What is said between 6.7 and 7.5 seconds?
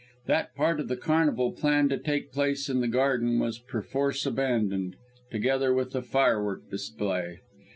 display.